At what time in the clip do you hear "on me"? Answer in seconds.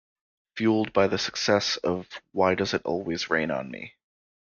3.51-3.93